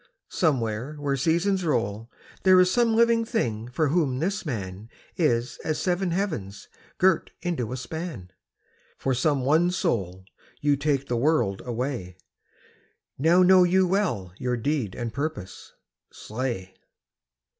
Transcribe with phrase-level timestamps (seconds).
[0.31, 2.09] somewhere where seasons roll
[2.41, 7.71] There is some living thing for whom this man Is as seven heavens girt into
[7.71, 8.31] a span,
[8.97, 10.25] For some one soul
[10.59, 12.17] you take the world away
[13.19, 15.71] Now know you well your deed and purpose.
[16.11, 16.73] Slay!'